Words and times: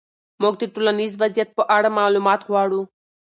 موږ 0.41 0.53
د 0.59 0.63
ټولنیز 0.73 1.13
وضعیت 1.21 1.49
په 1.57 1.63
اړه 1.75 1.89
معلومات 1.99 2.41
غواړو. 2.49 2.81